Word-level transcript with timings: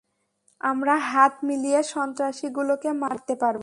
আমরা 0.61 0.95
হাত 1.09 1.33
মিলিয়ে 1.43 1.79
সন্ত্রাসীগুলোকে 1.93 2.89
মারতে 2.93 3.33
পারব। 3.35 3.59